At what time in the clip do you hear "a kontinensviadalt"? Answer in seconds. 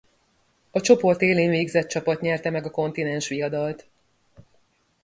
2.65-3.87